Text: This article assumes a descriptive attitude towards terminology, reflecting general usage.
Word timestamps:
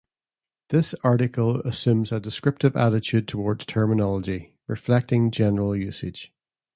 This 0.69 0.95
article 1.03 1.59
assumes 1.59 2.11
a 2.11 2.19
descriptive 2.19 2.75
attitude 2.75 3.27
towards 3.27 3.67
terminology, 3.67 4.55
reflecting 4.65 5.29
general 5.29 5.75
usage. 5.75 6.33